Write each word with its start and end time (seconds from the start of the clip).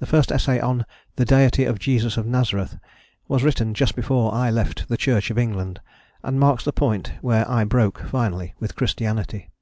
The 0.00 0.06
first 0.06 0.32
essay 0.32 0.58
on 0.58 0.84
the 1.14 1.24
"Deity 1.24 1.62
of 1.64 1.78
Jesus 1.78 2.16
of 2.16 2.26
Nazareth" 2.26 2.76
was 3.28 3.44
written 3.44 3.72
just 3.72 3.94
before 3.94 4.34
I 4.34 4.50
left 4.50 4.88
the 4.88 4.96
Church 4.96 5.30
of 5.30 5.38
England, 5.38 5.80
and 6.24 6.40
marks 6.40 6.64
the 6.64 6.72
point 6.72 7.12
where 7.20 7.48
I 7.48 7.62
broke 7.62 8.00
finally 8.00 8.54
with 8.58 8.74
Christianity. 8.74 9.52